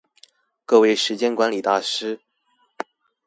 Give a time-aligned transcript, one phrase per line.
[0.65, 2.21] 各位時間管理大師